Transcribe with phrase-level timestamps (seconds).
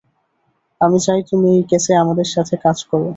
[0.81, 3.09] আমি চাই তুমি এই কেসে আমাদের সাথে কাজ করো।